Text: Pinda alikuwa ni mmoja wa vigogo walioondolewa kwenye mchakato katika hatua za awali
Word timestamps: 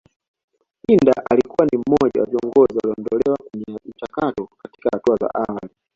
Pinda 0.87 1.13
alikuwa 1.31 1.65
ni 1.71 1.77
mmoja 1.77 2.21
wa 2.21 2.25
vigogo 2.27 2.61
walioondolewa 2.61 3.37
kwenye 3.37 3.79
mchakato 3.85 4.47
katika 4.57 4.89
hatua 4.93 5.15
za 5.17 5.29
awali 5.33 5.69